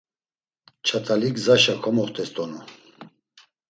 Ç̌at̆ali 0.87 1.29
gzaşa 1.35 1.75
komoxt̆es 1.83 2.29
donu. 2.35 2.59